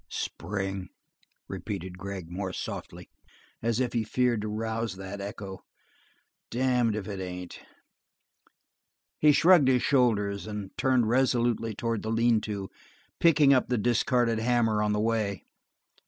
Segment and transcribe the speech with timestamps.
[0.09, 0.89] "Spring,"
[1.47, 3.07] repeated Gregg more softly,
[3.61, 5.61] as if he feared to rouse that echo,
[6.49, 7.59] "damned if it ain't!"
[9.19, 12.71] He shrugged his shoulders and turned resolutely towards the lean to,
[13.19, 15.43] picking up the discarded hammer on the way.